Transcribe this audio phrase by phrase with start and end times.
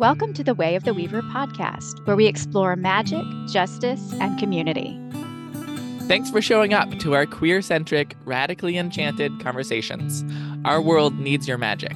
[0.00, 4.98] Welcome to the Way of the Weaver podcast, where we explore magic, justice, and community.
[6.08, 10.24] Thanks for showing up to our queer centric, radically enchanted conversations.
[10.64, 11.94] Our world needs your magic.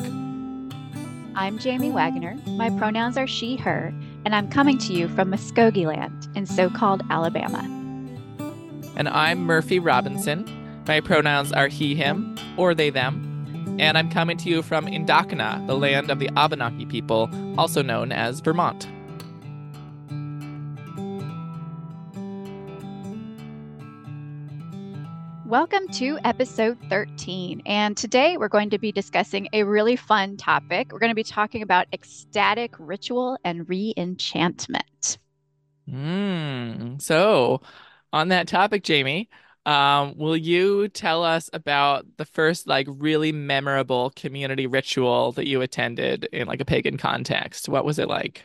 [1.35, 2.37] I'm Jamie Waggoner.
[2.47, 3.91] My pronouns are she, her,
[4.27, 7.63] and I'm coming to you from Muskogee Land in so called Alabama.
[8.97, 10.45] And I'm Murphy Robinson.
[10.87, 13.34] My pronouns are he, him, or they, them
[13.79, 18.13] and I'm coming to you from N'dakinna, the land of the Abenaki people, also known
[18.13, 18.87] as Vermont.
[25.47, 27.63] Welcome to episode 13.
[27.67, 30.93] And today we're going to be discussing a really fun topic.
[30.93, 35.19] We're going to be talking about ecstatic ritual and re enchantment.
[35.89, 37.61] Mm, so,
[38.13, 39.29] on that topic, Jamie,
[39.67, 45.63] um, will you tell us about the first like really memorable community ritual that you
[45.63, 47.69] attended in like a pagan context?
[47.69, 48.45] What was it like?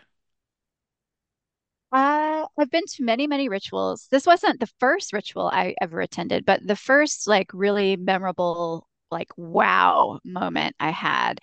[1.92, 4.08] Uh, I've been to many, many rituals.
[4.12, 9.30] This wasn't the first ritual I ever attended, but the first like really memorable, like
[9.38, 11.40] wow moment I had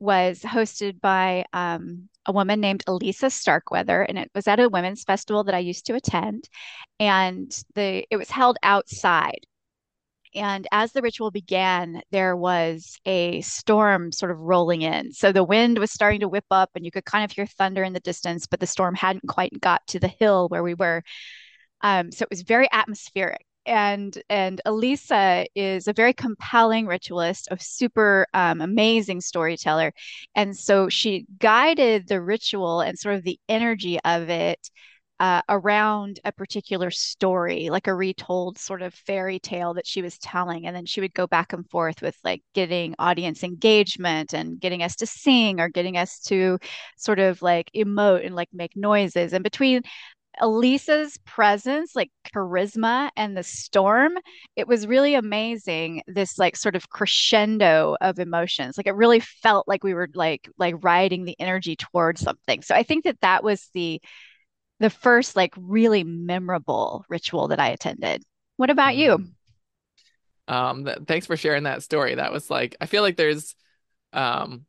[0.00, 5.04] was hosted by um, a woman named Elisa Starkweather, and it was at a women's
[5.04, 6.48] festival that I used to attend,
[7.00, 9.46] and the it was held outside.
[10.34, 15.12] And as the ritual began, there was a storm sort of rolling in.
[15.12, 17.84] So the wind was starting to whip up, and you could kind of hear thunder
[17.84, 21.02] in the distance, but the storm hadn't quite got to the hill where we were.
[21.82, 27.58] Um, so it was very atmospheric and and Elisa is a very compelling ritualist, a
[27.60, 29.92] super um, amazing storyteller,
[30.34, 34.70] and so she guided the ritual and sort of the energy of it
[35.20, 40.18] uh, around a particular story, like a retold sort of fairy tale that she was
[40.18, 44.60] telling, and then she would go back and forth with like getting audience engagement and
[44.60, 46.58] getting us to sing or getting us to
[46.96, 49.82] sort of like emote and like make noises, and between
[50.40, 54.14] Elisa's presence, like charisma and the storm,
[54.56, 56.02] it was really amazing.
[56.06, 58.76] This like sort of crescendo of emotions.
[58.76, 62.62] Like it really felt like we were like like riding the energy towards something.
[62.62, 64.00] So I think that that was the
[64.80, 68.22] the first like really memorable ritual that I attended.
[68.56, 69.18] What about you?
[69.18, 69.30] Mm.
[70.46, 72.16] Um, th- thanks for sharing that story.
[72.16, 73.54] That was like I feel like there's
[74.12, 74.66] um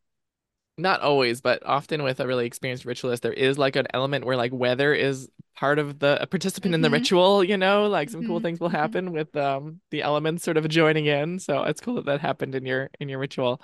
[0.78, 4.38] not always, but often with a really experienced ritualist, there is like an element where
[4.38, 6.76] like weather is part of the a participant mm-hmm.
[6.76, 6.94] in the mm-hmm.
[6.96, 8.30] ritual, you know, like some mm-hmm.
[8.30, 8.78] cool things will mm-hmm.
[8.78, 11.40] happen with um the elements sort of joining in.
[11.40, 13.62] So it's cool that that happened in your in your ritual.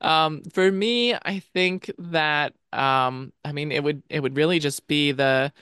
[0.00, 4.86] Um, for me, I think that um, I mean, it would it would really just
[4.86, 5.52] be the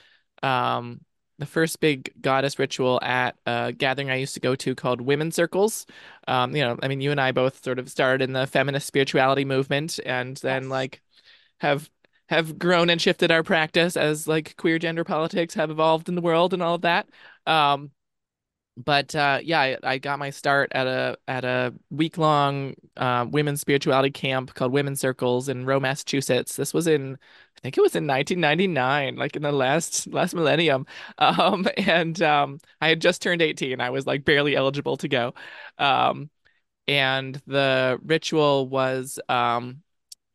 [0.43, 1.01] um
[1.39, 5.35] the first big goddess ritual at a gathering I used to go to called Women's
[5.35, 5.85] Circles.
[6.27, 8.87] Um, you know, I mean, you and I both sort of started in the feminist
[8.87, 10.71] spirituality movement, and then yes.
[10.71, 11.01] like
[11.59, 11.89] have
[12.29, 16.21] have grown and shifted our practice as like queer gender politics have evolved in the
[16.21, 17.07] world and all of that.
[17.45, 17.91] Um,
[18.77, 23.25] but uh, yeah, I, I, got my start at a at a week long uh,
[23.29, 26.55] women's spirituality camp called Women's Circles in Rowe, Massachusetts.
[26.55, 27.17] This was in
[27.57, 30.85] I think it was in 1999, like in the last last millennium.
[31.19, 33.81] Um, and um, I had just turned 18.
[33.81, 35.33] I was like barely eligible to go.
[35.79, 36.29] Um,
[36.87, 39.81] and the ritual was um,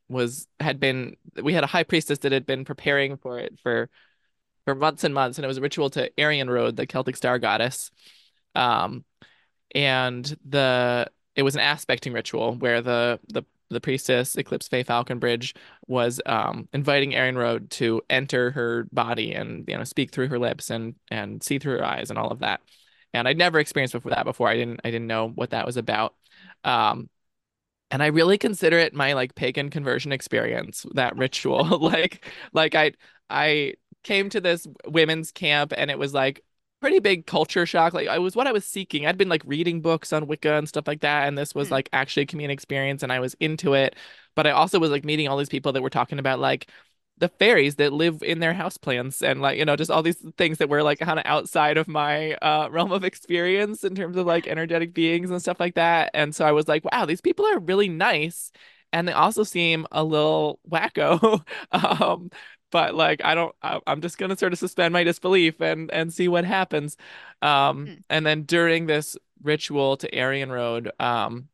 [0.09, 3.89] was had been we had a high priestess that had been preparing for it for
[4.65, 7.91] for months and months, and it was a ritual to Arianrhod, the Celtic star goddess.
[8.55, 9.05] Um,
[9.75, 15.55] and the it was an aspecting ritual where the the the priestess Eclipse Faye Falconbridge
[15.87, 20.71] was um, inviting Arianrhod to enter her body and you know speak through her lips
[20.71, 22.61] and and see through her eyes and all of that.
[23.15, 24.49] And I'd never experienced before that before.
[24.49, 26.15] I didn't I didn't know what that was about.
[26.65, 27.09] Um,
[27.91, 31.79] and I really consider it my like pagan conversion experience, that ritual.
[31.81, 32.93] like like I
[33.31, 36.43] I came to this women's camp and it was like
[36.82, 37.94] pretty big culture shock.
[37.94, 39.06] Like I was what I was seeking.
[39.06, 41.72] I'd been like reading books on Wicca and stuff like that, and this was mm.
[41.72, 43.96] like actually a community experience, and I was into it.
[44.34, 46.69] But I also was like meeting all these people that were talking about like
[47.19, 50.25] the fairies that live in their house plants and like you know just all these
[50.37, 54.17] things that were like kind of outside of my uh, realm of experience in terms
[54.17, 56.11] of like energetic beings and stuff like that.
[56.14, 58.52] And so I was like, wow, these people are really nice
[58.93, 61.43] and they also seem a little wacko.
[61.73, 62.31] um,
[62.73, 66.13] but like I don't I, am just gonna sort of suspend my disbelief and and
[66.13, 66.97] see what happens.
[67.43, 68.03] Um, mm.
[68.11, 71.49] and then during this ritual to Arianrhod, um,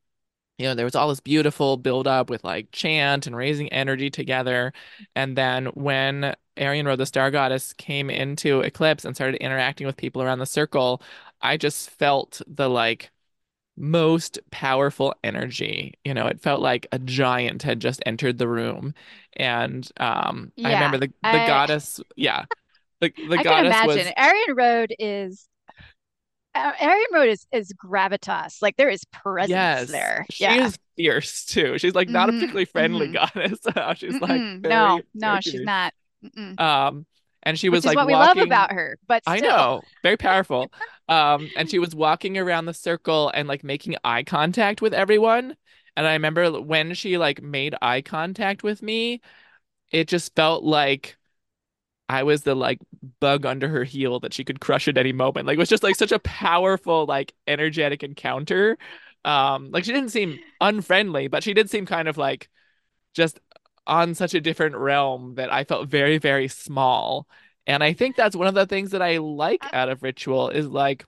[0.59, 4.11] you know, there was all this beautiful build up with like chant and raising energy
[4.11, 4.73] together.
[5.15, 10.23] And then when Arianrhod, the star goddess, came into eclipse and started interacting with people
[10.23, 11.03] around the circle,
[11.41, 13.11] I just felt the like
[13.79, 15.95] most powerful energy.
[16.05, 18.95] You know, it felt like a giant had just entered the room.
[19.35, 22.47] And um I remember the the I goddess, yeah.
[23.01, 24.07] The the I can imagine.
[24.07, 25.49] was Arianrhod is
[26.55, 28.61] uh, Arianrhod is is gravitas.
[28.63, 30.27] Like there is presence yes, there.
[30.29, 30.57] she Yeah.
[30.59, 31.79] is fierce too.
[31.79, 32.33] She's like not a Mm-hmm.
[32.33, 33.13] particularly friendly Mm-hmm.
[33.13, 33.61] goddess.
[33.99, 34.63] She's like Mm-mm.
[34.67, 35.93] No, very very no, she's not.
[36.25, 36.59] Mm-mm.
[36.59, 37.07] Um
[37.43, 40.71] and she was Which like what we love about her, but I know, very powerful.
[41.11, 45.57] Um, and she was walking around the circle and like making eye contact with everyone.
[45.97, 49.23] And I remember when she like made eye contact with me,
[49.91, 51.17] it just felt like
[52.09, 52.79] I was the like
[53.21, 55.47] bug under her heel that she could crush at any moment.
[55.47, 58.79] Like it was just like such a powerful, like energetic encounter.
[59.25, 62.49] Um, like she didn't seem unfriendly, but she did seem kind of like
[63.15, 63.41] just
[63.89, 67.29] on such a different realm that I felt very, very small.
[67.67, 70.67] And I think that's one of the things that I like out of ritual is
[70.69, 71.05] like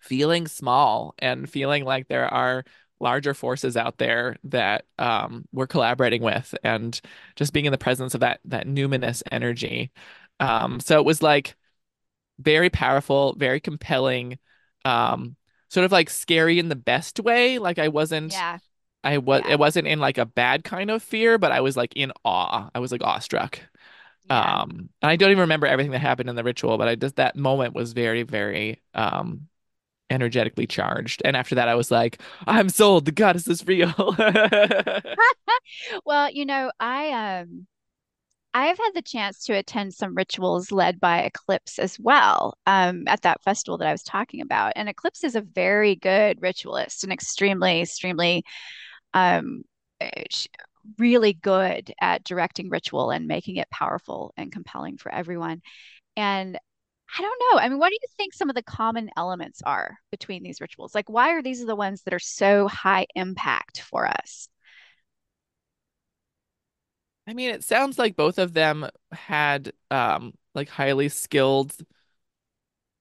[0.00, 2.64] feeling small and feeling like there are
[3.00, 7.00] larger forces out there that um, we're collaborating with and
[7.36, 9.90] just being in the presence of that that numinous energy.
[10.40, 11.56] Um, so it was like
[12.38, 14.38] very powerful, very compelling,
[14.84, 15.36] um,
[15.68, 17.58] sort of like scary in the best way.
[17.58, 18.58] Like I wasn't Yeah.
[19.04, 19.52] I was Yeah.
[19.54, 22.70] it wasn't in like a bad kind of fear, but I was like in awe.
[22.74, 23.60] I was like awestruck.
[24.24, 24.56] Yeah.
[24.62, 27.16] Um, and I don't even remember everything that happened in the ritual, but I just
[27.16, 29.48] that moment was very, very um
[30.10, 31.22] energetically charged.
[31.24, 33.06] And after that, I was like, I'm sold.
[33.06, 33.94] The goddess is real.
[36.04, 37.66] Well, you know, I um
[38.54, 43.22] I've had the chance to attend some rituals led by Eclipse as well, um, at
[43.22, 44.74] that festival that I was talking about.
[44.76, 48.44] And Eclipse is a very good ritualist and extremely, extremely
[49.14, 49.64] um,
[50.00, 50.24] eh,
[50.98, 55.62] really good at directing ritual and making it powerful and compelling for everyone.
[56.16, 56.58] And
[57.18, 57.60] I don't know.
[57.60, 60.94] I mean, what do you think some of the common elements are between these rituals?
[60.94, 64.48] Like, why are these the ones that are so high impact for us?
[67.26, 71.76] I mean, it sounds like both of them had um like highly skilled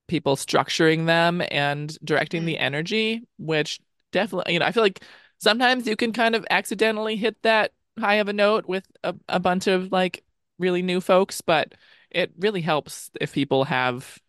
[0.07, 3.79] people structuring them and directing Mm, the energy, which
[4.11, 5.03] definitely, you know, I feel like
[5.41, 9.39] sometimes you can kind of accidentally hit that high of a note with a, a
[9.39, 10.23] bunch of like
[10.59, 11.73] really new folks, but
[12.09, 14.19] it really helps if people have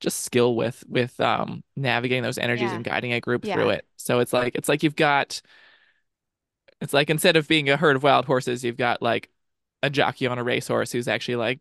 [0.00, 3.86] just skill with with um navigating those energies yeah, and guiding a group through it.
[3.96, 5.42] So it's like it's like you've got
[6.80, 9.28] it's like instead of being a herd of wild horses, you've got like
[9.82, 11.60] a jockey on a racehorse who's actually like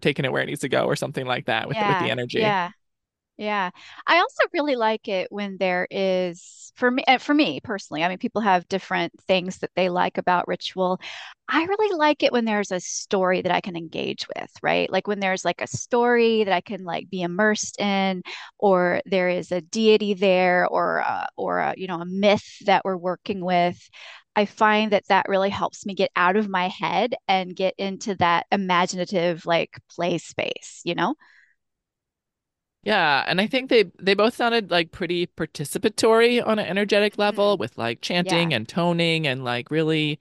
[0.00, 2.40] taking it where it needs to go or something like that with with the energy.
[2.40, 2.70] yeah.
[3.38, 3.70] Yeah.
[4.06, 8.08] I also really like it when there is for me uh, for me personally, I
[8.08, 10.98] mean people have different things that they like about ritual.
[11.48, 14.90] I really like it when there's a story that I can engage with, right?
[14.90, 18.22] Like when there's like a story that I can like be immersed in
[18.58, 22.82] or there is a deity there or uh, or a, you know, a myth that
[22.86, 23.78] we're working with.
[24.34, 28.14] I find that that really helps me get out of my head and get into
[28.16, 31.14] that imaginative like play space, you know?
[32.86, 37.56] Yeah, and I think they they both sounded like pretty participatory on an energetic level
[37.56, 37.58] Mhm.
[37.58, 38.48] with like Yeah.
[38.48, 40.20] chanting and toning and like really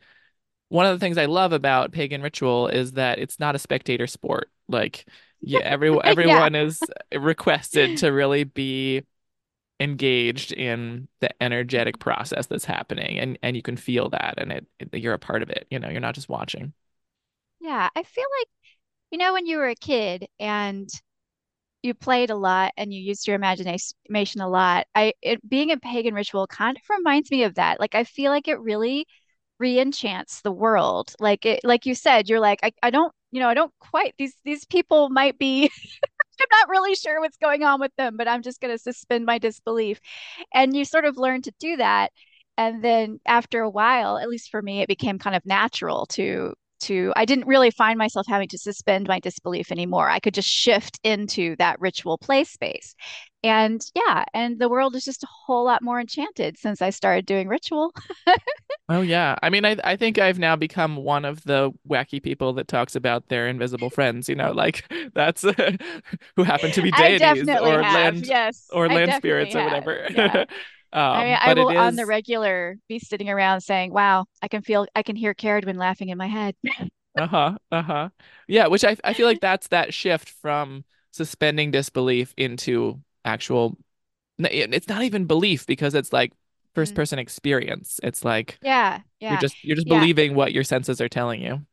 [0.69, 4.07] one of the things I love about pagan ritual is that it's not a spectator
[4.07, 4.51] sport.
[4.69, 5.05] Like
[5.41, 6.05] yeah, every Yeah.
[6.05, 9.03] everyone is requested to really be
[9.79, 14.67] engaged in the energetic process that's happening and and you can feel that and it,
[14.79, 16.73] it you're a part of it, you know, you're not just watching.
[17.59, 18.47] Yeah, I feel like,
[19.11, 20.89] you know, when you were a kid and
[21.85, 25.77] you played a lot and you used your imagination a lot, I it being a
[25.77, 27.79] pagan ritual kind of reminds me of that.
[27.79, 29.05] Like I feel like it really
[29.59, 31.13] re-enchants the world.
[31.19, 34.13] Like it, like you said, you're like, I, I don't, you know, I don't quite
[34.17, 35.69] these these people might be
[36.41, 39.25] I'm not really sure what's going on with them, but I'm just going to suspend
[39.25, 40.01] my disbelief.
[40.53, 42.11] And you sort of learn to do that.
[42.57, 46.53] And then after a while, at least for me, it became kind of natural to
[46.81, 50.09] to I didn't really find myself having to suspend my disbelief anymore.
[50.09, 52.95] I could just shift into that ritual play space.
[53.43, 57.25] And yeah, and the world is just a whole lot more enchanted since I started
[57.25, 57.93] doing ritual.
[58.87, 59.35] Oh yeah.
[59.41, 62.95] I mean, I I think I've now become one of the wacky people that talks
[62.95, 65.41] about their invisible friends, you know, like that's
[66.35, 67.93] who happen to be deities or have.
[67.93, 70.07] land Yes, or I land spirits or whatever.
[70.11, 70.45] Yeah.
[71.13, 74.47] I mean, Um, I it will on the regular be sitting around saying, "Wow, I
[74.49, 76.55] can feel, I can hear Cerridwen laughing in my head."
[77.17, 78.09] uh-huh, uh-huh.
[78.47, 83.77] Yeah, which I I feel like that's that shift from suspending disbelief into actual
[84.39, 86.33] it's not even belief because it's like
[86.75, 86.95] first Mm.
[86.95, 87.99] person experience.
[88.03, 89.29] It's like Yeah, yeah.
[89.29, 91.65] you're just you're just yeah, believing what your senses are telling you.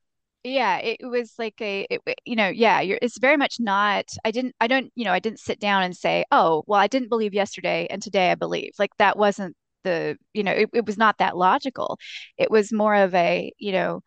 [0.44, 4.30] Yeah, it, was like a, it, you know, yeah, you're, it's very much not, I
[4.32, 7.08] didn't, I don't, you know, I didn't sit down and say, oh, well, I didn't
[7.10, 8.72] believe yesterday and today I believe.
[8.78, 11.98] Like that wasn't the, you know, it, it was not that logical.
[12.38, 14.00] It was more of a, you know,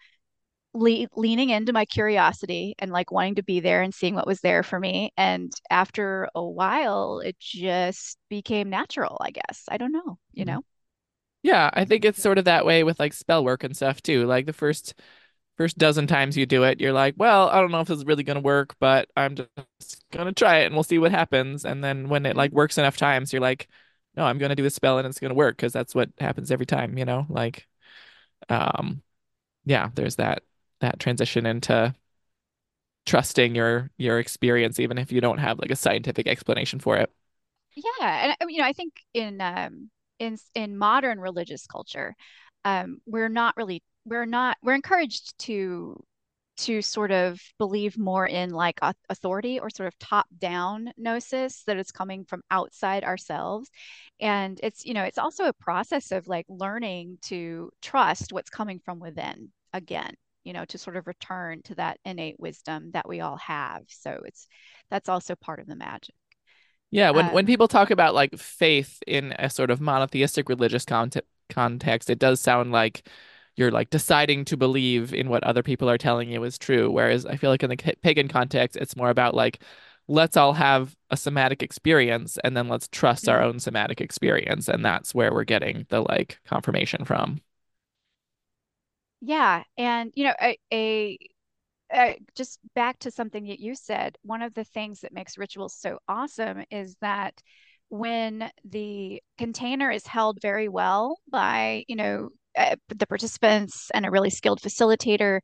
[0.73, 4.41] le leaning into my curiosity and like wanting to be there and seeing what was
[4.41, 5.11] there for me.
[5.17, 9.63] And after a while, it just became natural, I guess.
[9.69, 10.45] I don't know, you Mhm.
[10.45, 10.63] know?
[11.43, 14.25] Yeah, I think it's sort of that way with like spell work and stuff too.
[14.27, 14.95] Like the first
[15.57, 18.05] first dozen times you do it, you're like, well, I don't know if this is
[18.05, 21.65] really gonna work, but I'm just gonna try it and we'll see what happens.
[21.65, 23.67] And then when it like works enough times, you're like,
[24.15, 26.65] no, I'm gonna do a spell and it's gonna work because that's what happens every
[26.65, 27.25] time, you know?
[27.29, 27.67] Like,
[28.49, 29.03] um,
[29.65, 30.43] yeah, there's that
[30.81, 31.95] that transition into
[33.05, 37.11] trusting your your experience, even if you don't have like a scientific explanation for it.
[37.75, 42.15] Yeah, and you know, I think in um in in modern religious culture,
[42.63, 46.03] um, we're not really we're not we're encouraged to
[46.57, 51.91] to sort of believe more in like authority or sort of top-down gnosis that is
[51.91, 53.69] coming from outside ourselves.
[54.21, 58.79] And it's, you know, it's also a process of like learning to trust what's coming
[58.79, 60.13] from within again,
[60.45, 63.83] you know, to sort of return to that innate wisdom that we all have.
[63.89, 64.47] So it's
[64.89, 66.15] that's also part of the magic.
[66.91, 70.85] Yeah, when when Um, people talk about like faith in a sort of monotheistic religious
[70.85, 73.07] context context, it does sound like
[73.55, 76.91] you're like deciding to believe in what other people are telling you is true.
[76.91, 79.61] Whereas I feel like in the pagan context, it's more about like
[80.07, 84.83] let's all have a somatic experience and then let's trust our own somatic experience, and
[84.85, 87.41] that's where we're getting the like confirmation from.
[89.21, 91.17] yeah, and you know, a, a
[91.93, 95.75] uh, just back to something that you said, one of the things that makes rituals
[95.75, 97.41] so awesome is that
[97.89, 104.11] when the container is held very well by, you know, Uh, the participants and a
[104.11, 105.41] really skilled facilitator,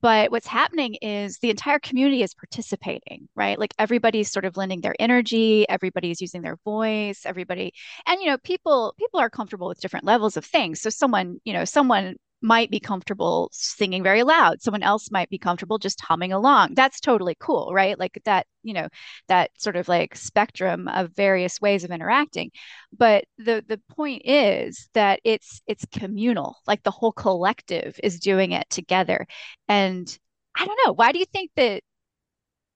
[0.00, 3.58] but what's happening is the entire community is participating, right?
[3.58, 7.72] Like everybody's sort of lending their energy, everybody's using their voice, everybody,
[8.06, 10.80] and you know, people people are comfortable with different levels of things.
[10.80, 14.62] So someone, you know, someone might be comfortable singing very loud.
[14.62, 16.74] Someone else might be comfortable just humming along.
[16.74, 17.98] That's totally cool, right?
[17.98, 18.88] Like that, you know,
[19.28, 22.50] that sort of like spectrum of various ways of interacting.
[22.96, 26.56] But the the point is that it's it's communal.
[26.66, 29.26] Like the whole collective is doing it together.
[29.68, 30.18] And
[30.54, 31.82] I don't know, why do you think that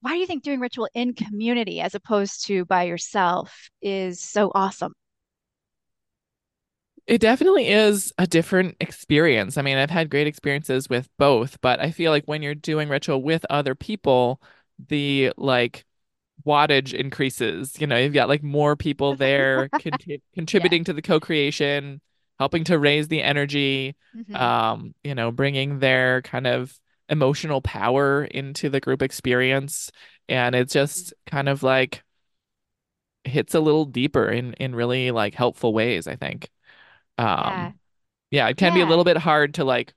[0.01, 4.51] why do you think doing ritual in community as opposed to by yourself is so
[4.55, 4.95] awesome?
[7.07, 9.59] It definitely is a different experience.
[9.59, 12.89] I mean, I've had great experiences with both, but I feel like when you're doing
[12.89, 14.41] ritual with other people,
[14.89, 15.85] the like
[16.47, 17.81] wattage increases.
[17.81, 20.17] You know, you've got like more people there con Yeah.
[20.35, 22.01] contributing to the co-creation,
[22.39, 26.79] helping to raise the energy, hmm um, you know, bringing their kind of
[27.09, 29.91] emotional power into the group experience.
[30.29, 32.03] And it just kind of like
[33.25, 36.51] hits a little deeper in in really like helpful ways, I think.
[37.19, 37.67] Yeah.
[37.69, 37.75] Um,
[38.31, 39.95] yeah, it can be a little bit hard to like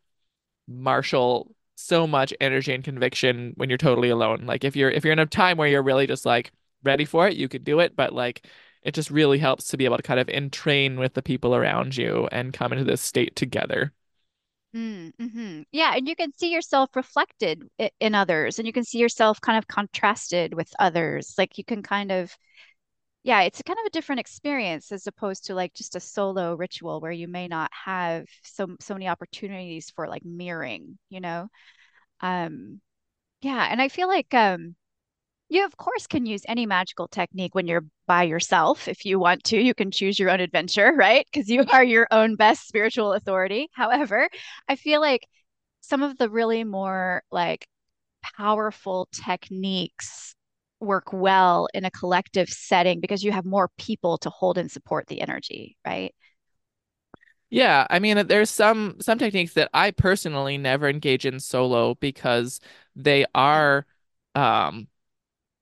[0.68, 4.46] marshal so much energy and conviction when you're totally alone.
[4.46, 6.52] Like if you're if you're in a time where you're really just like
[6.84, 8.48] ready for it, you could do it, but like
[8.84, 11.98] it just really helps to be able to kind of entrain with the people around
[11.98, 13.94] you and come into this state together.
[14.76, 15.62] Mm-hmm.
[15.72, 17.64] Yeah, and you can see yourself reflected
[18.02, 21.34] in others, and you can see yourself kind of contrasted with others.
[21.38, 22.38] Like you can kind of,
[23.26, 27.02] yeah, it's kind of a different experience as opposed to like just a solo ritual
[27.02, 31.50] where you may not have so so many opportunities for like mirroring, you know?
[32.22, 32.82] Um,
[33.42, 34.76] yeah, and I feel like um
[35.50, 38.88] You, of course, can use any magical technique when you're by yourself.
[38.88, 41.26] If you want to, you can choose your own adventure, right?
[41.32, 43.70] Because you are your own best spiritual authority.
[43.74, 44.30] However,
[44.70, 45.28] I feel like
[45.82, 47.68] some of the really more like
[48.38, 50.36] powerful techniques
[50.80, 55.08] work well in a collective setting because you have more people to hold and support
[55.08, 56.14] the energy, right?
[57.50, 62.60] Yeah, I mean, there's some some techniques that I personally never engage in solo because
[62.96, 63.86] they are
[64.36, 64.88] um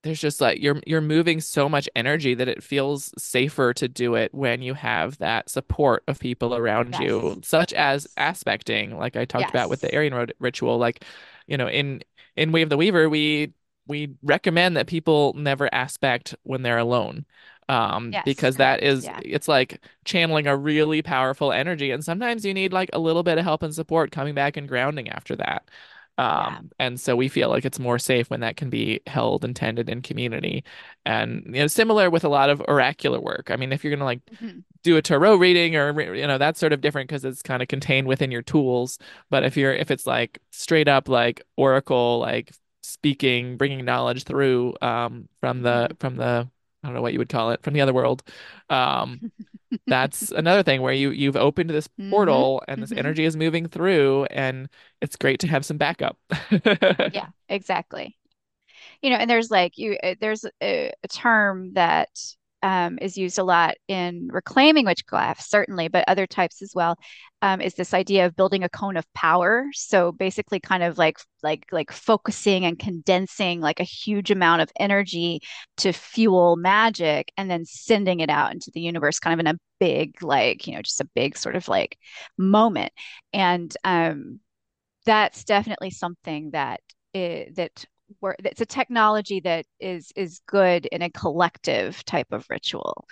[0.03, 4.15] there's just like you're you're moving so much energy that it feels safer to do
[4.15, 7.00] it when you have that support of people around Yes.
[7.00, 10.77] you, such as aspecting, like I talked about with the Aryan ritual.
[10.79, 11.05] Like,
[11.48, 12.03] you know, in
[12.38, 13.53] in Way of the Weaver, we
[13.87, 17.25] we recommend that people never aspect when they're alone.
[17.69, 18.23] Um, Yes.
[18.25, 19.19] because that is yeah.
[19.23, 23.37] it's like channeling a really powerful energy, and sometimes you need like a little bit
[23.37, 25.69] of help and support coming back and grounding after that.
[26.17, 26.57] Yeah.
[26.57, 29.55] Um, and so we feel like it's more safe when that can be held and
[29.55, 30.63] tended in community.
[31.05, 33.49] And you know, similar with a lot of oracular work.
[33.49, 34.63] I mean, if you're gonna like Mhm.
[34.83, 37.67] do a tarot reading or you know that's sort of different because it's kind of
[37.69, 38.99] contained within your tools
[39.29, 42.51] but if you're if it's like straight up like oracle like
[42.83, 45.97] speaking bringing knowledge through um from the Mhm.
[45.99, 46.49] from the
[46.83, 48.23] I don't know what you would call it from the other world
[48.69, 49.23] um
[49.89, 52.11] that's another thing where you you've opened this Mhm.
[52.11, 52.97] portal and this Mhm.
[52.97, 54.69] energy is moving through and
[55.01, 56.17] it's great to have some backup
[57.09, 58.17] Yeah, exactly.
[59.01, 62.09] you know, and there's like you, uh, there's a, a term that
[62.63, 66.98] um, is used a lot in reclaiming witchcraft, certainly, but other types as well.
[67.41, 69.65] Um, is this idea of building a cone of power?
[69.74, 74.72] So basically, kind of like like like focusing and condensing like a huge amount of
[74.79, 75.41] energy
[75.77, 79.60] to fuel magic, and then sending it out into the universe, kind of in a
[79.79, 81.98] big like you know just a big sort of like
[82.38, 82.93] moment.
[83.34, 84.39] And um,
[85.05, 86.82] that's definitely something that
[87.15, 87.86] i- that
[88.20, 93.05] where it's a technology that is is good in a collective type of ritual.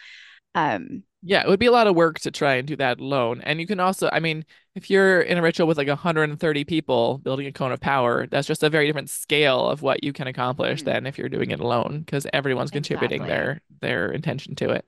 [0.55, 3.41] Um, Yeah, it would be a lot of work to try and do that alone.
[3.41, 4.43] And you can also, I mean,
[4.73, 8.47] if you're in a ritual with like 130 people building a cone of power, that's
[8.47, 11.51] just a very different scale of what you can accomplish mhm, than if you're doing
[11.51, 14.85] it alone, because everyone's contributing their their intention to it.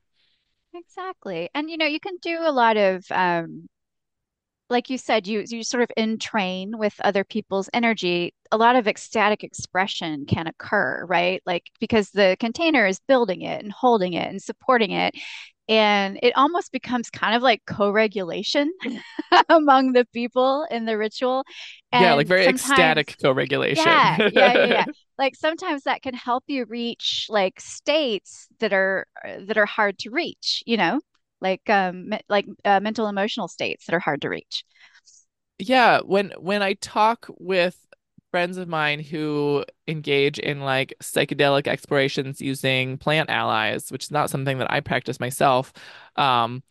[0.74, 1.50] Exactly.
[1.54, 3.68] And you know, you can do a lot of um
[4.74, 8.34] like you said, you you sort of entrain with other people's energy.
[8.52, 11.42] A lot of ecstatic expression can occur, right?
[11.46, 15.16] Like because the container is building it and holding it and supporting it.
[15.70, 18.70] And it almost becomes kind of like co-regulation
[19.50, 21.46] among the people in the ritual.
[21.94, 23.86] Yeah, like very ecstatic co-regulation.
[23.86, 24.86] yeah, yeah, yeah, yeah.
[25.18, 30.10] Like sometimes that can help you reach like states that are that are hard to
[30.10, 31.00] reach, you know,
[31.44, 34.66] like um me- like uh, mental emotional states that are hard to reach.
[35.60, 37.78] Yeah, when when I talk with
[38.32, 44.30] friends of mine who engage in like psychedelic explorations using plant allies, which is not
[44.30, 45.72] something that I practice myself,
[46.16, 46.64] um,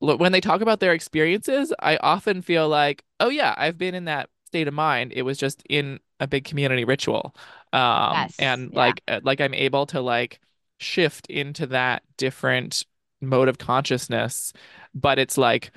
[0.00, 4.06] when they talk about their experiences, I often feel like, oh yeah, I've been in
[4.06, 5.12] that state of mind.
[5.14, 7.34] It was just in a big community ritual.
[7.72, 8.76] Um, Yes, and yeah.
[8.76, 10.40] like uh, like I'm able to like
[10.78, 12.84] shift into that different
[13.28, 14.52] mode of consciousness,
[14.94, 15.72] but it's like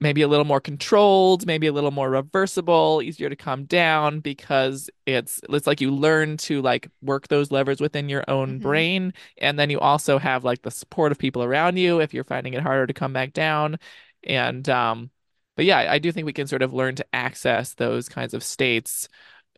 [0.00, 4.90] maybe a little more controlled, maybe a little more reversible, easier to calm down because
[5.06, 9.12] it's it's like you learn to like work those levers within your own hmm brain
[9.38, 12.54] and then you also have like the support of people around you if you're finding
[12.54, 13.78] it harder to come back down.
[14.24, 15.10] And um
[15.56, 18.42] but yeah, I do think we can sort of learn to access those kinds of
[18.42, 19.08] states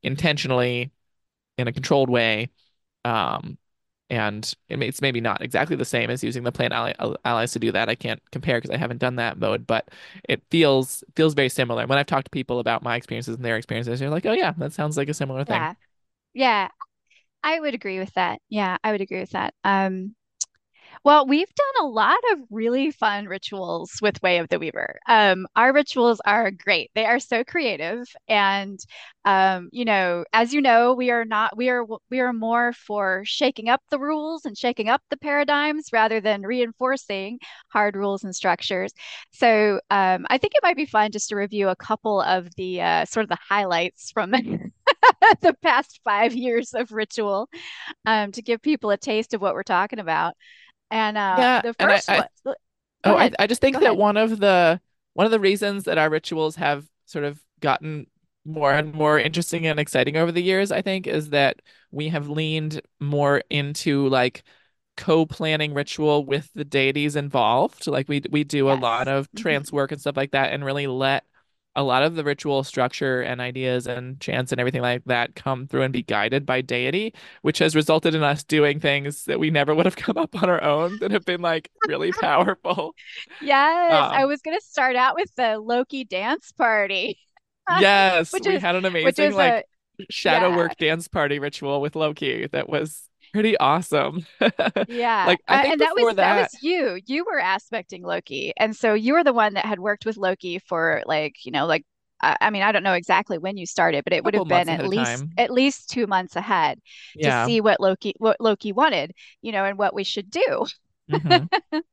[0.02, 0.92] intentionally
[1.58, 2.50] in a controlled way.
[3.04, 3.58] Um
[4.14, 6.92] and it's maybe not exactly the same as using the plant ally,
[7.24, 7.88] allies to do that.
[7.88, 9.88] I can't compare because I haven't done that mode, but
[10.28, 11.86] it feels feels very similar.
[11.86, 14.52] When I've talked to people about my experiences and their experiences, they're like, "Oh yeah,
[14.58, 15.74] that sounds like a similar thing." Yeah.
[16.34, 16.68] Yeah.
[17.42, 18.40] I would agree with that.
[18.48, 19.54] Yeah, I would agree with that.
[19.64, 20.16] Um,
[21.04, 24.98] Well, we've done a lot of really fun rituals with Way of the Weaver.
[25.06, 26.90] Um, our rituals are great.
[26.94, 28.78] They are so creative, and
[29.26, 33.22] um, you know, as you know, we are not we are we are more for
[33.26, 37.38] shaking up the rules and shaking up the paradigms rather than reinforcing
[37.68, 38.92] hard rules and structures.
[39.30, 42.80] So, um, I think it might be fun just to review a couple of the
[42.80, 44.30] uh, sort of the highlights from
[45.42, 47.48] the past five years of ritual
[48.06, 50.34] um, to give people a taste of what we're talking about.
[50.90, 52.54] And uh Yeah, the and I, first I one, go
[53.04, 53.32] oh I.
[53.38, 53.98] I just Go think that ahead.
[53.98, 54.80] one of the
[55.14, 58.06] one of the reasons that our rituals have sort of gotten
[58.46, 62.28] more and more interesting and exciting over the years, I think, is that we have
[62.28, 64.44] leaned more into like
[64.96, 67.86] co-planning ritual with the deities involved.
[67.88, 70.64] Like we we do a lot of trance hmm work and stuff like that and
[70.64, 71.24] really let
[71.76, 75.66] a lot of the ritual structure and ideas and chants and everything like that come
[75.66, 79.50] through and be guided by deity, which has resulted in us doing things that we
[79.50, 82.94] never would have come up on our own that have been like really powerful.
[83.40, 87.18] Yes, I Um, was gonna start out with the Loki dance party,
[87.68, 89.64] yes, which we is had an amazing is a like
[90.10, 94.24] shadow yeah, work dance party ritual with Loki that was pretty awesome.
[94.86, 95.34] yeah.
[95.34, 97.00] Like I Uh, and that was that that was you.
[97.06, 100.58] You were aspecting Loki, and so you were the one that had worked with Loki
[100.58, 101.84] for like you know like
[102.20, 104.84] I, mean I don't know exactly when you started, but it would have been at
[104.84, 105.30] least time.
[105.38, 106.80] at least two months ahead
[107.22, 110.66] to see what Loki what Loki wanted, you know, and what we should do.
[111.08, 111.44] hmm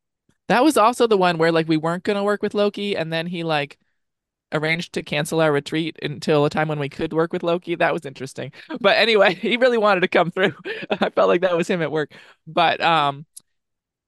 [0.48, 3.28] That was also the one where like we weren't gonna work with Loki, and then
[3.28, 3.78] he like
[4.54, 7.76] arranged to cancel our retreat until a time when we could work with Loki.
[7.76, 8.52] That was interesting.
[8.80, 10.54] But anyway, he really wanted to come through.
[10.90, 12.14] I felt like that was him at work.
[12.48, 13.26] But um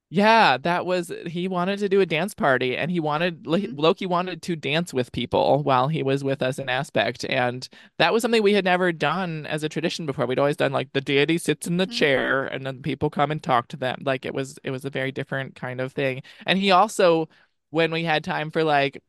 [0.10, 3.80] Yeah, that was he wanted to do a dance party and he wanted Mhm.
[3.80, 8.14] Loki wanted to dance with people while he was with us in Aspect and that
[8.14, 10.28] was something we had never done as a tradition before.
[10.28, 11.92] We'd always done like the deity sits in the Mhm.
[11.92, 14.04] chair and then people come and talk to them.
[14.06, 16.22] Like it was it was a very different kind of thing.
[16.46, 17.28] And he also
[17.72, 19.02] when we had time for like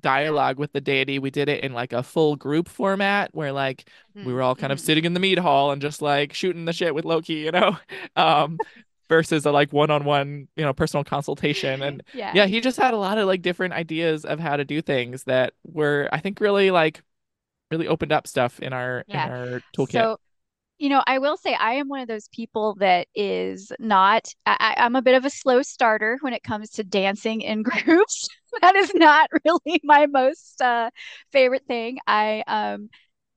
[0.00, 3.88] dialogue with the deity, we did it in like a full group format where like
[4.22, 4.34] we Mhm.
[4.34, 4.84] were all kind of Mhm.
[4.84, 7.76] sitting in the mead hall and just like shooting the shit with Loki, you know?
[8.16, 8.60] Um
[9.08, 11.82] versus a like one-on-one, you know, personal consultation.
[11.82, 12.32] And Yeah.
[12.32, 15.24] yeah, he just had a lot of like different ideas of how to do things
[15.24, 17.02] that were, I think, really like
[17.70, 19.90] really opened up stuff in our in our toolkit.
[19.92, 20.18] So
[20.80, 24.74] You know, I will say I am one of those people that is not, I,
[24.78, 28.28] I'm a bit of a slow starter when it comes to dancing in groups.
[28.62, 30.90] That is not really my most uh,
[31.32, 31.98] favorite thing.
[32.06, 32.88] I um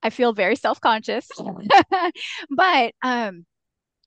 [0.01, 1.29] I feel very self-conscious.
[2.49, 3.45] But um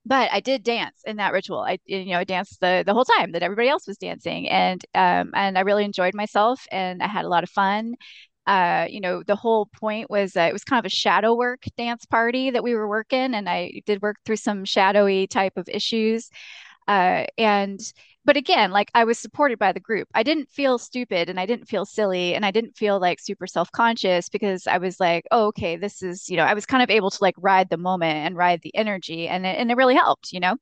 [0.05, 1.59] but I did dance in that ritual.
[1.59, 4.83] I you know, I danced the the whole time that everybody else was dancing and
[4.95, 7.95] um and I really enjoyed myself and I had a lot of fun.
[8.47, 11.63] Uh, you know, the whole point was uh, it was kind of a shadow work
[11.77, 15.69] dance party that we were working and I did work through some shadowy type of
[15.69, 16.29] issues.
[16.87, 17.79] Uh, and
[18.25, 20.07] but again, like I was supported by the group.
[20.13, 23.47] I didn't feel stupid and I didn't feel silly and I didn't feel like super
[23.47, 26.89] self-conscious because I was like, oh, okay, this is, you know, I was kind of
[26.89, 29.95] able to like ride the moment and ride the energy and it, and it really
[29.95, 30.57] helped, you know?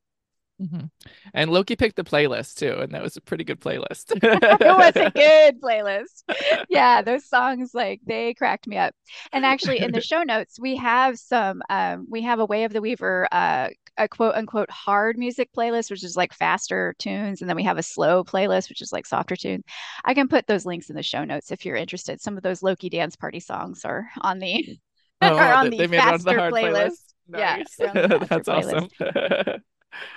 [0.62, 0.89] Mhm.
[1.34, 4.12] And Loki picked the playlist too, and that was a pretty good playlist.
[4.24, 6.24] It was a good playlist.
[6.70, 8.96] Yeah, those songs like they cracked me up.
[9.34, 12.72] And actually in the show notes we have some um we have a Way of
[12.72, 17.50] the Weaver uh a quote unquote hard music playlist which is like faster tunes and
[17.50, 19.63] then we have a slow playlist which is like softer tunes.
[20.06, 22.22] I can put those links in the show notes if you're interested.
[22.22, 24.80] Some of those Loki dance party songs are on the
[25.22, 26.52] are Oh, on they, the they it the faster playlist.
[26.52, 27.13] playlist.
[27.28, 27.80] Yeah, Nice.
[27.80, 28.91] on the faster That's playlist.
[29.02, 29.62] awesome.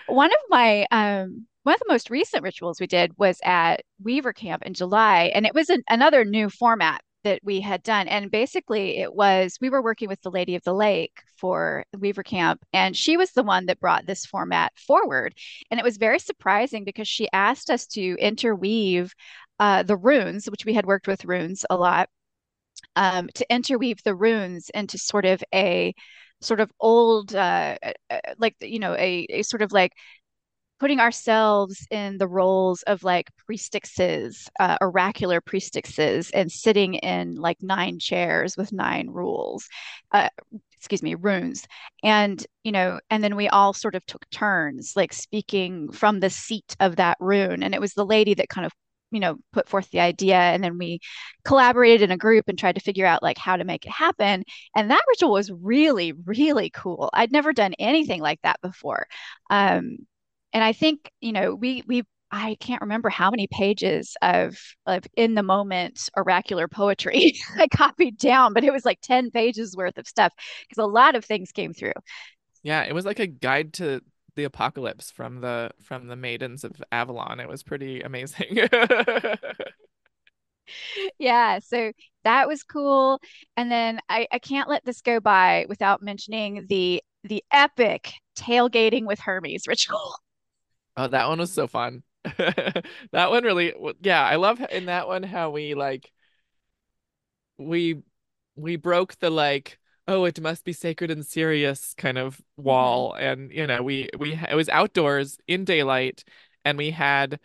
[0.07, 4.33] One of my um one of the most recent rituals we did was at Weaver
[4.33, 8.09] Camp in July, and it was an, another new format that we had done.
[8.09, 12.23] And basically, it was we were working with the Lady of the Lake for Weaver
[12.23, 15.35] Camp, and she was the one that brought this format forward.
[15.71, 19.13] And it was very surprising because she asked us to interweave
[19.59, 22.09] uh, the runes, which we had worked with runes a lot,
[22.97, 25.95] um, to interweave the runes into sort of a
[26.41, 29.93] sort of old uh, uh, uh, like you know a, a sort of like
[30.79, 37.57] putting ourselves in the roles of like priestesses, uh, oracular priestesses, and sitting in like
[37.63, 39.69] nine chairs with nine rules,
[40.13, 40.29] uh,
[40.77, 41.67] excuse me, runes.
[42.05, 46.31] And, you know, and then we all sort of took turns like speaking from the
[46.31, 47.63] seat of that rune.
[47.63, 48.73] And it was the lady that kind of
[49.11, 51.01] you know put forth the idea and then we
[51.45, 54.45] collaborated in a group and tried to figure out like how to make it happen.
[54.77, 57.11] And that ritual was really really cool.
[57.13, 59.07] I'd never done anything like that before.
[59.51, 59.99] Um,
[60.53, 65.05] and I think, you know, we we I can't remember how many pages of of
[65.17, 69.99] in the moment oracular poetry I copied down, but it was like 10 pages worth
[69.99, 70.33] of stuff
[70.69, 71.93] because a lot of things came through.
[72.63, 74.03] Yeah, it was like a guide to
[74.39, 77.41] the apocalypse from the from the Maidens of Avalon.
[77.41, 78.69] It was pretty amazing.
[81.19, 81.93] Yeah, so
[82.25, 83.21] that was cool.
[83.57, 89.05] And then I, I can't let this go by without mentioning the the epic tailgating
[89.07, 90.15] with Hermes ritual.
[90.97, 92.03] Oh, that one was so fun.
[93.13, 96.13] That one really, yeah, I love in that one how we like
[97.57, 98.03] we
[98.57, 103.15] we broke the like oh it must be sacred and serious kind of hmm wall.
[103.15, 106.25] And you know we we it was outdoors in daylight
[106.65, 107.41] and we had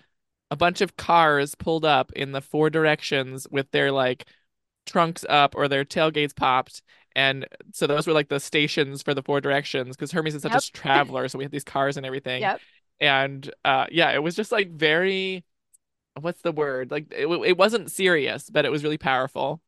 [0.51, 4.27] a bunch of cars pulled up in the four directions with their like
[4.87, 6.81] trunks up or their tailgates popped.
[7.15, 10.55] And so those were like the stations for the four directions because Hermes is such
[10.55, 12.43] a traveler so we had these cars and everything.
[12.43, 12.61] Yep.
[13.01, 15.45] and uh yeah it was just like very
[16.21, 16.91] what's the word?
[16.91, 19.61] Like it, it wasn't serious but it was really powerful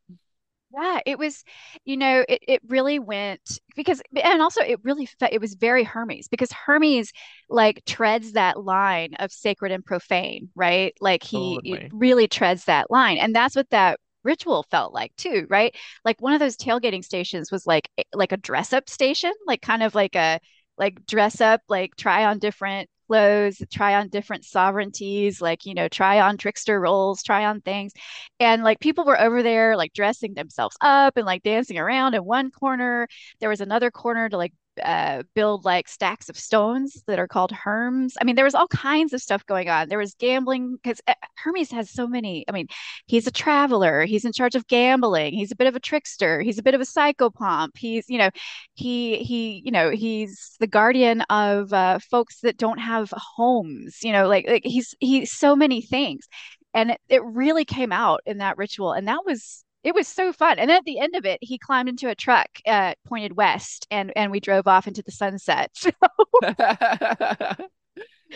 [0.74, 1.44] Yeah, it was,
[1.86, 5.84] you know, it, it really went because, and also it really, fe- it was very
[5.84, 7.12] Hermes because Hermes
[7.50, 10.94] like treads that line of sacred and profane, right?
[11.00, 13.18] Like he totally really treads that line.
[13.18, 15.74] And that's what that ritual felt like too, right?
[16.04, 19.62] Like one of those tailgating stations was like, eh, like a dress up station, like
[19.62, 20.42] kind of like a,
[20.78, 25.88] like dress up, like try on different clothes, try on different sovereignties, like, you know,
[25.88, 27.94] try on trickster roles, try on things.
[28.40, 32.24] And like people were over there like dressing themselves up and like dancing around in
[32.26, 33.08] one corner.
[33.40, 37.52] There was another corner to like uh, build like stacks of stones that are called
[37.52, 38.14] herms.
[38.20, 39.90] I mean, there was all kinds of stuff going on.
[39.90, 42.46] There was gambling because uh, Hermes has so many.
[42.48, 42.68] I mean,
[43.08, 44.06] he's a traveler.
[44.06, 45.34] He's in charge of gambling.
[45.34, 46.42] He's a bit of a trickster.
[46.42, 47.72] He's a bit of a psychopomp.
[47.78, 48.30] He's, you know,
[48.74, 54.00] he he, you know, he's the guardian of uh, folks that don't have homes.
[54.04, 56.28] You know, like like he's he's so many things,
[56.74, 60.34] and it, it really came out in that ritual, and that was it was so
[60.34, 60.60] fun.
[60.60, 63.88] And then at the end of it, he climbed into a truck uh, pointed west,
[63.92, 65.72] and and we drove off into the sunset.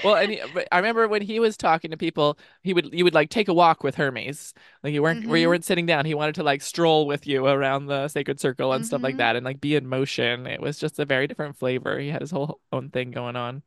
[0.04, 3.14] Well, and he, I remember when he was talking to people, he would you would
[3.14, 6.06] like take a walk with Hermes, like you weren't where you weren't sitting down.
[6.06, 9.20] He wanted to like stroll with you around the sacred circle and stuff like hmm
[9.20, 10.48] that, and like be in motion.
[10.48, 12.00] It was just a very different flavor.
[12.00, 13.64] He had his whole own thing going on.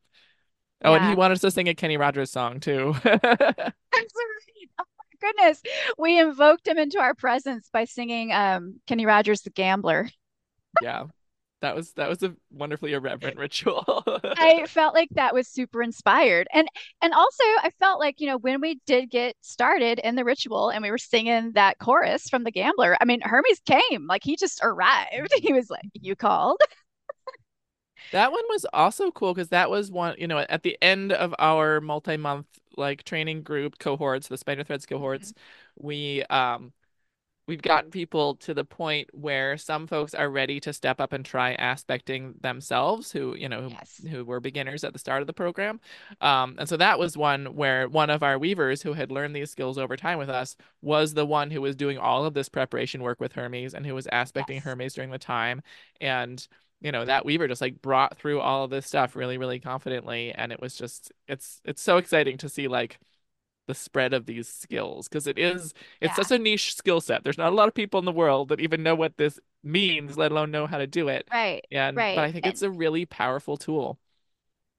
[0.84, 2.94] Oh, and he wanted us to sing a Kenny Rogers song too.
[5.22, 5.44] That's right.
[5.44, 5.62] My goodness.
[5.98, 10.08] We invoked him into our presence by singing um, Kenny Rogers the Gambler.
[10.80, 11.04] Yeah,
[11.60, 14.02] that was that was a wonderfully irreverent ritual.
[14.36, 16.48] I felt like that was super inspired.
[16.52, 16.68] And
[17.02, 20.70] and also I felt like, you know, when we did get started in the ritual
[20.70, 24.36] and we were singing that chorus from the Gambler, I mean, Hermes came, like he
[24.36, 25.32] just arrived.
[25.42, 26.60] He was like, "You called?"
[28.10, 31.34] That one was also cool because that was one, you know, at the end of
[31.38, 35.32] our multi-month like training group cohorts, the Spider Threads cohorts,
[35.76, 36.72] we um
[37.48, 41.24] we've gotten people to the point where some folks are ready to step up and
[41.24, 44.00] try aspecting themselves who, you know, Yes.
[44.02, 45.80] who, who were beginners at the start of the program.
[46.20, 49.50] Um, and so that was one where one of our weavers who had learned these
[49.50, 53.02] skills over time with us was the one who was doing all of this preparation
[53.02, 54.64] work with Hermes and who was aspecting Yes.
[54.64, 55.62] Hermes during the time.
[56.00, 56.46] And
[56.82, 60.32] you know, that weaver just like brought through all of this stuff really, really confidently.
[60.32, 62.98] And it was just it's it's so exciting to see like
[63.68, 66.24] the spread of these skills because it is it's Yeah.
[66.24, 67.24] such a niche skill set.
[67.24, 70.16] There's not a lot of people in the world that even know what this means,
[70.18, 71.28] let alone know how to do it.
[71.32, 71.64] Right.
[71.70, 73.98] And but I think it's a really powerful tool.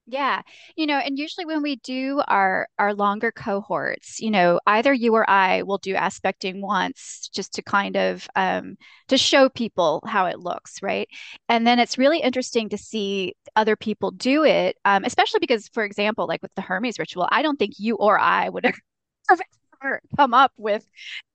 [0.05, 0.41] Yeah,
[0.75, 5.13] you know, and usually when we do our our longer cohorts, you know, either you
[5.15, 8.75] or I will do aspecting once just to kind of um
[9.07, 11.07] to show people how it looks, right?
[11.47, 15.85] And then it's really interesting to see other people do it, um, especially because, for
[15.85, 18.65] example, like with the Hermes ritual, I don't think you or I would
[19.29, 19.41] have
[19.81, 20.85] ever come up with,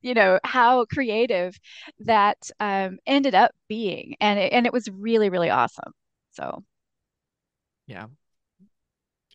[0.02, 1.58] you know, how creative
[2.00, 4.14] that um ended up being.
[4.20, 5.92] And it, and it was really, really awesome.
[6.32, 6.64] So.
[7.86, 8.06] Yeah,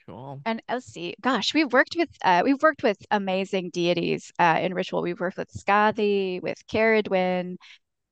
[0.05, 0.41] cool.
[0.45, 4.73] And let's see, gosh, we've worked with uh, we've worked with amazing deities uh, in
[4.73, 5.01] ritual.
[5.01, 7.57] We've worked with Skadi, with Cerridwen,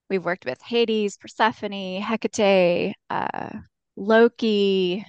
[0.09, 3.49] we've worked with Hades, Persephone, Hecate, uh,
[3.95, 5.05] Loki,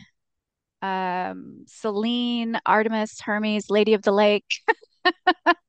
[0.81, 4.61] um, Selene, Artemis, Hermes, Lady of the Lake.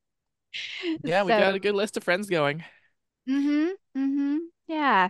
[1.04, 2.64] Yeah, we got a good list of friends going.
[3.28, 5.10] mm-hmm, mm-hmm, yeah.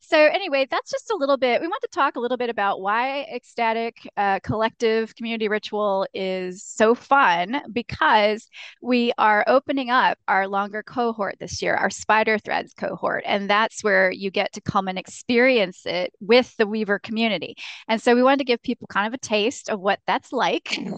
[0.00, 1.60] So anyway, that's just a little bit.
[1.60, 6.62] We want to talk a little bit about why ecstatic uh, collective community ritual is
[6.62, 8.48] so fun because
[8.82, 13.82] we are opening up our longer cohort this year, our Spider Threads cohort, and that's
[13.82, 17.56] where you get to come and experience it with the Weaver community.
[17.88, 20.78] And so we wanted to give people kind of a taste of what that's like.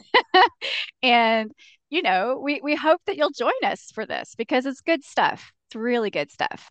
[1.03, 1.53] And
[1.91, 5.53] you know, we we hope that you'll join us for this because it's good stuff.
[5.69, 6.71] It's really good stuff.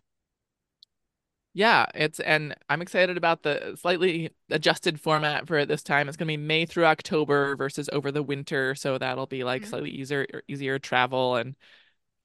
[1.54, 6.06] Yeah, it's and I'm excited about the slightly adjusted format for it this time.
[6.08, 9.66] It's gonna be May through October versus over the winter, so that'll be like Mhm.
[9.66, 11.56] slightly easier easier travel and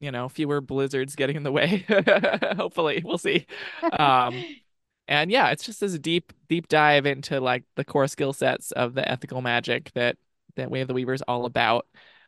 [0.02, 1.86] you know, fewer blizzards getting in the way.
[2.58, 3.48] Hopefully, we'll see.
[4.00, 4.46] Um,
[5.08, 8.94] and yeah, it's just this deep, deep dive into like the core skill sets of
[8.96, 10.18] the ethical magic that
[10.56, 11.88] that Way of the Weaver is all about.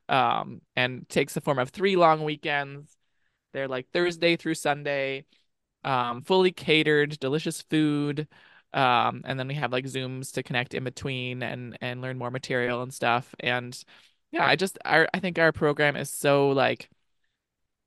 [0.09, 2.95] Um, and takes the form of three long weekends.
[3.53, 5.25] They're like Thursday through Sunday,
[5.85, 8.27] um, fully catered, delicious food.
[8.73, 12.31] Um, and then we have like Zooms to connect in between and and learn more
[12.31, 13.33] material and stuff.
[13.41, 13.81] And
[14.31, 16.89] yeah, I just our I think our program is so like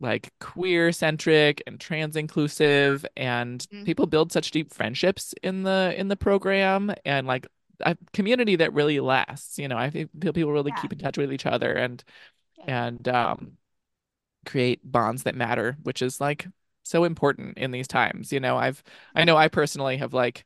[0.00, 4.10] like queer centric and trans inclusive and people Mhm.
[4.10, 7.46] build such deep friendships in the in the program and like
[7.80, 10.80] a community that really lasts you know I think people really Yeah.
[10.82, 12.02] keep in touch with each other and
[12.58, 12.64] Yeah.
[12.68, 13.58] and um
[14.46, 16.48] create bonds that matter which is like
[16.88, 18.82] so important in these times you know I've
[19.14, 20.44] I know I personally have like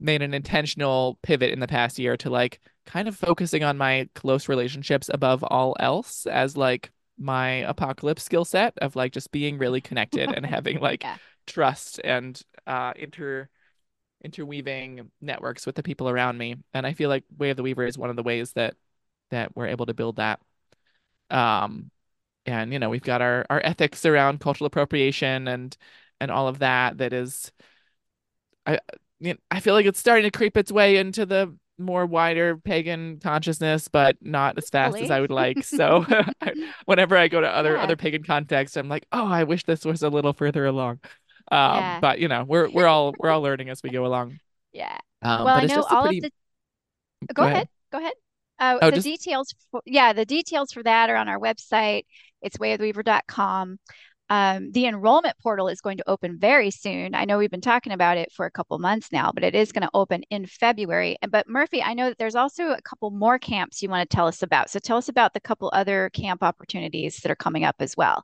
[0.00, 4.08] made an intentional pivot in the past year to like kind of focusing on my
[4.14, 9.58] close relationships above all else as like my apocalypse skill set of like just being
[9.58, 11.18] really connected and having like Yeah.
[11.46, 13.48] trust and uh inter
[14.24, 16.56] interweaving networks with the people around me.
[16.74, 18.74] And I feel like Way of the Weaver is one of the ways that
[19.30, 20.40] that we're able to build that.
[21.30, 21.90] Um
[22.48, 25.76] and you know, we've got our our ethics around cultural appropriation and
[26.20, 27.52] and all of that that is
[28.66, 28.78] I
[29.20, 32.56] you know, I feel like it's starting to creep its way into the more wider
[32.56, 35.64] pagan consciousness, but not as fast as I would like.
[35.64, 36.06] So
[36.84, 37.80] whenever I go to other Yeah.
[37.80, 41.00] other pagan contexts, I'm like, oh, I wish this was a little further along.
[41.50, 42.00] Um, Yeah.
[42.00, 44.38] but you know, we're we're all we're all learning as we go along.
[44.72, 44.98] Yeah.
[45.22, 46.20] Um, Well, I know all pretty.
[46.20, 46.30] of the
[47.34, 47.54] Go Go ahead.
[47.54, 47.68] ahead.
[47.92, 48.14] Go ahead.
[48.58, 52.04] Uh, Oh, the just details for, yeah, the details for that are on our website.
[52.42, 53.78] It's wayoftheweaver.com.
[54.30, 57.14] Um, the enrollment portal is going to open very soon.
[57.14, 59.72] I know we've been talking about it for a couple months now, but it is
[59.72, 61.16] going to open in February.
[61.30, 64.26] But Murphy, I know that there's also a couple more camps you want to tell
[64.26, 64.68] us about.
[64.68, 68.22] So tell us about the couple other camp opportunities that are coming up as well.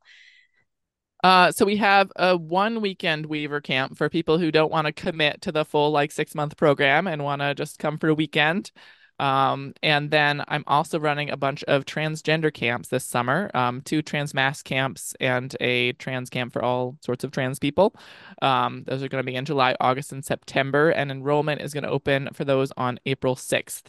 [1.22, 4.92] Uh, so we have a one weekend Weaver camp for people who don't want to
[4.92, 8.14] commit to the full like six month program and want to just come for a
[8.14, 8.70] weekend.
[9.18, 14.02] Um, and then I'm also running a bunch of transgender camps this summer, um, two
[14.02, 17.94] transmasc camps and a trans camp for all sorts of trans people.
[18.42, 21.84] Um, those are going to be in July, August, and September, and enrollment is going
[21.84, 23.84] to open for those on April 6th.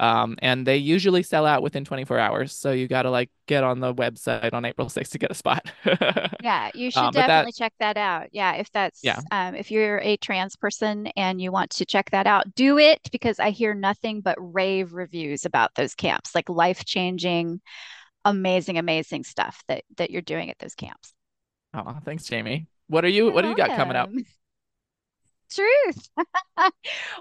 [0.00, 2.52] Um, and they usually sell out within 24 hours.
[2.52, 5.34] So you got to like get on the website on April 6th to get a
[5.34, 5.70] spot.
[6.40, 8.28] Yeah, you should Um, but that, definitely check that out.
[8.32, 9.20] Yeah, if that's, yeah.
[9.30, 13.00] um, if you're a trans person and you want to check that out, do it
[13.12, 17.60] because I hear nothing but rave reviews about those camps, like life-changing,
[18.24, 21.14] amazing, amazing stuff that that you're doing at those camps.
[21.72, 22.66] Oh, thanks, Jamie.
[22.88, 24.10] What are you, what do you got coming up?
[25.50, 26.08] Truth.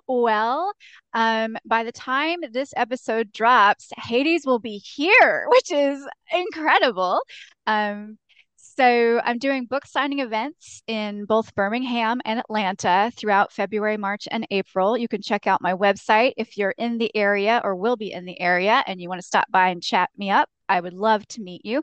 [0.07, 0.73] Well,
[1.13, 7.21] um, by the time this episode drops, Hades will be here, which is incredible.
[7.67, 8.17] Um,
[8.57, 14.47] so I'm doing book signing events in both Birmingham and Atlanta throughout February, March, and
[14.49, 14.97] April.
[14.97, 18.25] You can check out my website if you're in the area or will be in
[18.25, 20.49] the area and you want to stop by and chat me up.
[20.67, 21.81] I would love to meet you.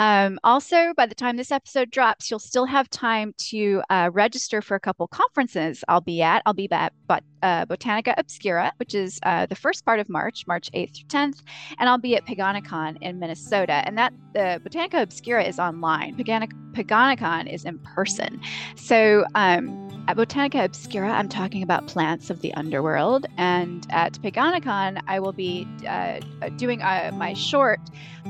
[0.00, 4.62] Um, also, by the time this episode drops, you'll still have time to uh, register
[4.62, 6.42] for a couple conferences I'll be at.
[6.46, 10.46] I'll be at Bot- uh, Botanica Obscura, which is uh, the first part of March,
[10.46, 11.42] March 8th through 10th,
[11.78, 13.82] and I'll be at Paganicon in Minnesota.
[13.84, 16.16] And that the Botanica Obscura is online.
[16.16, 18.40] Paganic- Paganicon is in person.
[18.76, 25.00] So um, at Botanica Obscura, I'm talking about plants of the underworld, and at Paganicon,
[25.06, 26.20] I will be uh,
[26.56, 27.80] doing uh, my short